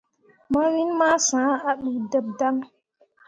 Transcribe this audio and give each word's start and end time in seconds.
Mawin 0.51 0.89
ma 0.99 1.09
sã 1.27 1.41
ah 1.69 1.75
ɗuudeb 1.81 2.25
dan. 2.39 2.57